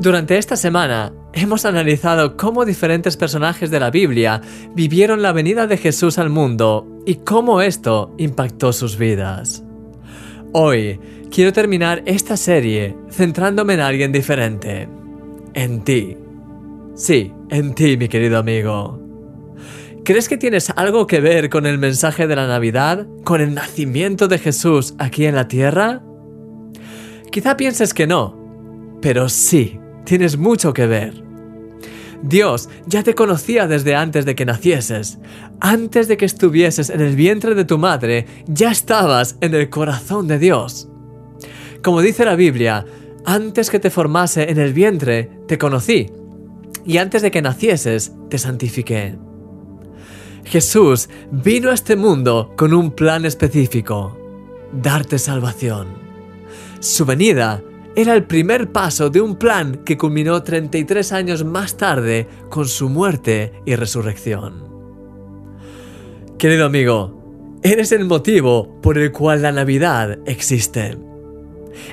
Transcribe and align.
Durante 0.00 0.38
esta 0.38 0.56
semana 0.56 1.12
hemos 1.32 1.64
analizado 1.64 2.36
cómo 2.36 2.64
diferentes 2.64 3.16
personajes 3.16 3.68
de 3.72 3.80
la 3.80 3.90
Biblia 3.90 4.40
vivieron 4.72 5.22
la 5.22 5.32
venida 5.32 5.66
de 5.66 5.76
Jesús 5.76 6.18
al 6.18 6.30
mundo 6.30 6.86
y 7.04 7.16
cómo 7.16 7.60
esto 7.62 8.14
impactó 8.16 8.72
sus 8.72 8.96
vidas. 8.96 9.64
Hoy 10.52 11.00
quiero 11.32 11.52
terminar 11.52 12.04
esta 12.06 12.36
serie 12.36 12.96
centrándome 13.10 13.74
en 13.74 13.80
alguien 13.80 14.12
diferente, 14.12 14.88
en 15.54 15.82
ti. 15.82 16.16
Sí, 16.94 17.32
en 17.50 17.74
ti, 17.74 17.96
mi 17.96 18.08
querido 18.08 18.38
amigo. 18.38 19.02
¿Crees 20.04 20.28
que 20.28 20.36
tienes 20.36 20.70
algo 20.76 21.08
que 21.08 21.20
ver 21.20 21.50
con 21.50 21.66
el 21.66 21.78
mensaje 21.78 22.28
de 22.28 22.36
la 22.36 22.46
Navidad, 22.46 23.08
con 23.24 23.40
el 23.40 23.52
nacimiento 23.52 24.28
de 24.28 24.38
Jesús 24.38 24.94
aquí 25.00 25.26
en 25.26 25.34
la 25.34 25.48
tierra? 25.48 26.04
Quizá 27.32 27.56
pienses 27.56 27.92
que 27.92 28.06
no, 28.06 28.38
pero 29.02 29.28
sí 29.28 29.80
tienes 30.08 30.38
mucho 30.38 30.72
que 30.72 30.86
ver. 30.86 31.22
Dios 32.22 32.70
ya 32.86 33.02
te 33.02 33.14
conocía 33.14 33.68
desde 33.68 33.94
antes 33.94 34.24
de 34.24 34.34
que 34.34 34.46
nacieses. 34.46 35.18
Antes 35.60 36.08
de 36.08 36.16
que 36.16 36.24
estuvieses 36.24 36.88
en 36.88 37.02
el 37.02 37.14
vientre 37.14 37.54
de 37.54 37.66
tu 37.66 37.76
madre, 37.76 38.26
ya 38.46 38.70
estabas 38.70 39.36
en 39.42 39.54
el 39.54 39.68
corazón 39.68 40.26
de 40.26 40.38
Dios. 40.38 40.88
Como 41.82 42.00
dice 42.00 42.24
la 42.24 42.36
Biblia, 42.36 42.86
antes 43.26 43.68
que 43.68 43.78
te 43.78 43.90
formase 43.90 44.50
en 44.50 44.58
el 44.58 44.72
vientre, 44.72 45.30
te 45.46 45.58
conocí. 45.58 46.10
Y 46.86 46.96
antes 46.96 47.20
de 47.20 47.30
que 47.30 47.42
nacieses, 47.42 48.12
te 48.30 48.38
santifiqué. 48.38 49.18
Jesús 50.44 51.10
vino 51.30 51.70
a 51.70 51.74
este 51.74 51.96
mundo 51.96 52.54
con 52.56 52.72
un 52.72 52.92
plan 52.92 53.26
específico, 53.26 54.16
darte 54.72 55.18
salvación. 55.18 55.88
Su 56.80 57.04
venida 57.04 57.62
era 57.96 58.14
el 58.14 58.24
primer 58.24 58.70
paso 58.70 59.10
de 59.10 59.20
un 59.20 59.36
plan 59.36 59.82
que 59.84 59.96
culminó 59.96 60.42
33 60.42 61.12
años 61.12 61.44
más 61.44 61.76
tarde 61.76 62.28
con 62.48 62.66
su 62.68 62.88
muerte 62.88 63.52
y 63.64 63.74
resurrección. 63.74 64.68
Querido 66.38 66.66
amigo, 66.66 67.58
eres 67.62 67.90
el 67.92 68.04
motivo 68.04 68.80
por 68.80 68.98
el 68.98 69.10
cual 69.10 69.42
la 69.42 69.52
Navidad 69.52 70.18
existe. 70.26 70.96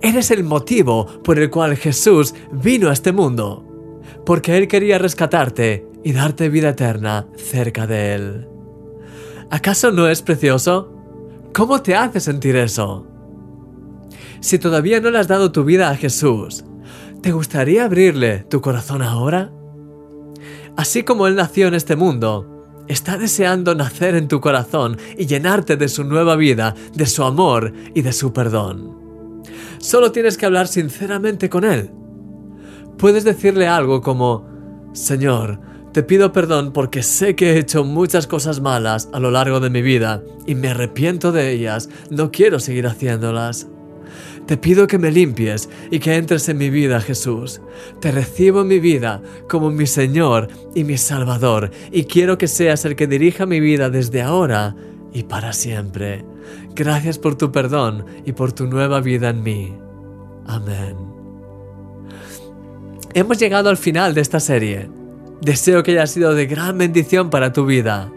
Eres 0.00 0.30
el 0.30 0.44
motivo 0.44 1.06
por 1.22 1.38
el 1.38 1.50
cual 1.50 1.76
Jesús 1.76 2.34
vino 2.50 2.88
a 2.88 2.92
este 2.92 3.12
mundo, 3.12 4.00
porque 4.24 4.56
Él 4.56 4.68
quería 4.68 4.98
rescatarte 4.98 5.86
y 6.02 6.12
darte 6.12 6.48
vida 6.48 6.70
eterna 6.70 7.26
cerca 7.36 7.86
de 7.86 8.14
Él. 8.14 8.48
¿Acaso 9.50 9.90
no 9.90 10.08
es 10.08 10.22
precioso? 10.22 10.92
¿Cómo 11.52 11.82
te 11.82 11.96
hace 11.96 12.20
sentir 12.20 12.56
eso? 12.56 13.09
Si 14.40 14.58
todavía 14.58 15.00
no 15.00 15.10
le 15.10 15.18
has 15.18 15.28
dado 15.28 15.52
tu 15.52 15.64
vida 15.64 15.90
a 15.90 15.96
Jesús, 15.96 16.64
¿te 17.20 17.32
gustaría 17.32 17.84
abrirle 17.84 18.40
tu 18.48 18.60
corazón 18.60 19.02
ahora? 19.02 19.52
Así 20.76 21.02
como 21.02 21.26
Él 21.26 21.36
nació 21.36 21.68
en 21.68 21.74
este 21.74 21.94
mundo, 21.94 22.84
está 22.88 23.18
deseando 23.18 23.74
nacer 23.74 24.14
en 24.14 24.28
tu 24.28 24.40
corazón 24.40 24.96
y 25.18 25.26
llenarte 25.26 25.76
de 25.76 25.88
su 25.88 26.04
nueva 26.04 26.36
vida, 26.36 26.74
de 26.94 27.06
su 27.06 27.22
amor 27.22 27.72
y 27.94 28.02
de 28.02 28.12
su 28.12 28.32
perdón. 28.32 29.42
Solo 29.78 30.10
tienes 30.10 30.38
que 30.38 30.46
hablar 30.46 30.68
sinceramente 30.68 31.50
con 31.50 31.64
Él. 31.64 31.90
Puedes 32.96 33.24
decirle 33.24 33.68
algo 33.68 34.00
como, 34.00 34.46
Señor, 34.92 35.60
te 35.92 36.02
pido 36.02 36.32
perdón 36.32 36.72
porque 36.72 37.02
sé 37.02 37.36
que 37.36 37.52
he 37.52 37.58
hecho 37.58 37.84
muchas 37.84 38.26
cosas 38.26 38.60
malas 38.60 39.08
a 39.12 39.20
lo 39.20 39.30
largo 39.30 39.60
de 39.60 39.70
mi 39.70 39.82
vida 39.82 40.22
y 40.46 40.54
me 40.54 40.68
arrepiento 40.68 41.30
de 41.30 41.52
ellas, 41.52 41.90
no 42.10 42.30
quiero 42.30 42.58
seguir 42.58 42.86
haciéndolas. 42.86 43.68
Te 44.46 44.56
pido 44.56 44.86
que 44.86 44.98
me 44.98 45.10
limpies 45.10 45.68
y 45.90 45.98
que 45.98 46.16
entres 46.16 46.48
en 46.48 46.58
mi 46.58 46.70
vida, 46.70 47.00
Jesús. 47.00 47.60
Te 48.00 48.10
recibo 48.10 48.62
en 48.62 48.68
mi 48.68 48.80
vida 48.80 49.22
como 49.48 49.70
mi 49.70 49.86
Señor 49.86 50.48
y 50.74 50.84
mi 50.84 50.96
Salvador 50.96 51.70
y 51.90 52.04
quiero 52.04 52.38
que 52.38 52.48
seas 52.48 52.84
el 52.84 52.96
que 52.96 53.06
dirija 53.06 53.46
mi 53.46 53.60
vida 53.60 53.90
desde 53.90 54.22
ahora 54.22 54.74
y 55.12 55.24
para 55.24 55.52
siempre. 55.52 56.24
Gracias 56.74 57.18
por 57.18 57.36
tu 57.36 57.52
perdón 57.52 58.04
y 58.24 58.32
por 58.32 58.52
tu 58.52 58.66
nueva 58.66 59.00
vida 59.00 59.30
en 59.30 59.42
mí. 59.42 59.74
Amén. 60.46 60.96
Hemos 63.12 63.38
llegado 63.38 63.70
al 63.70 63.76
final 63.76 64.14
de 64.14 64.20
esta 64.20 64.40
serie. 64.40 64.88
Deseo 65.40 65.82
que 65.82 65.92
haya 65.92 66.06
sido 66.06 66.34
de 66.34 66.46
gran 66.46 66.78
bendición 66.78 67.30
para 67.30 67.52
tu 67.52 67.66
vida. 67.66 68.12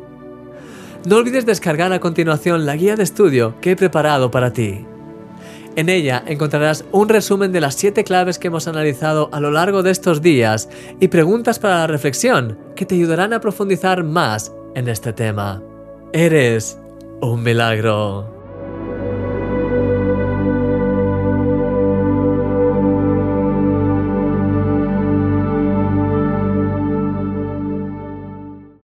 No 1.06 1.18
olvides 1.18 1.46
descargar 1.46 1.92
a 1.92 2.00
continuación 2.00 2.66
la 2.66 2.76
guía 2.76 2.96
de 2.96 3.04
estudio 3.04 3.56
que 3.60 3.72
he 3.72 3.76
preparado 3.76 4.30
para 4.30 4.54
ti. 4.54 4.86
En 5.76 5.90
ella 5.90 6.24
encontrarás 6.28 6.86
un 6.92 7.10
resumen 7.10 7.52
de 7.52 7.62
las 7.62 7.74
siete 7.74 8.04
claves 8.04 8.38
que 8.38 8.48
hemos 8.48 8.68
analizado 8.68 9.30
a 9.32 9.40
lo 9.40 9.50
largo 9.50 9.82
de 9.82 9.90
estos 9.90 10.22
días 10.22 10.70
y 11.00 11.08
preguntas 11.08 11.58
para 11.58 11.80
la 11.80 11.88
reflexión 11.88 12.60
que 12.76 12.86
te 12.86 12.96
ayudarán 12.96 13.34
a 13.34 13.40
profundizar 13.40 14.04
más 14.04 14.54
en 14.76 14.88
este 14.88 15.14
tema. 15.14 15.64
Eres 16.14 16.80
un 17.22 17.42
milagro. 17.42 18.43